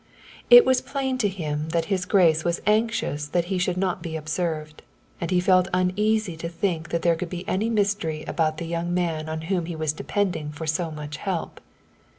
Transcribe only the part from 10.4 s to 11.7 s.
for so much help.